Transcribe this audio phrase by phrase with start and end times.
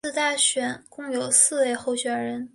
[0.03, 2.49] 这次大选共有四位候选人。